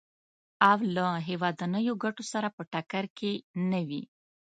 [0.69, 3.31] او له هېوادنیو ګټو سره په ټکر کې
[3.69, 4.03] نه وي.